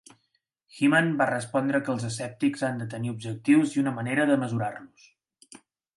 [0.77, 5.07] Hyman va respondre que els escèptics han de tenir objectius i una manera de mesurar-los.